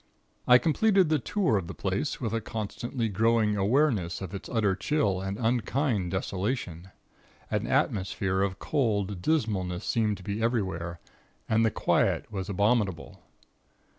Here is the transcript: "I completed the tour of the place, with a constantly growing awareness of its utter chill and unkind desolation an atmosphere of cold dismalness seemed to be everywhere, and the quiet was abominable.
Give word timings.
"I 0.47 0.57
completed 0.57 1.09
the 1.09 1.19
tour 1.19 1.57
of 1.59 1.67
the 1.67 1.75
place, 1.75 2.19
with 2.19 2.33
a 2.33 2.41
constantly 2.41 3.07
growing 3.07 3.55
awareness 3.55 4.19
of 4.19 4.33
its 4.33 4.49
utter 4.49 4.75
chill 4.75 5.21
and 5.21 5.37
unkind 5.37 6.09
desolation 6.09 6.89
an 7.51 7.67
atmosphere 7.67 8.41
of 8.41 8.57
cold 8.57 9.21
dismalness 9.21 9.83
seemed 9.85 10.17
to 10.17 10.23
be 10.23 10.41
everywhere, 10.41 10.99
and 11.47 11.63
the 11.63 11.69
quiet 11.69 12.31
was 12.31 12.49
abominable. 12.49 13.21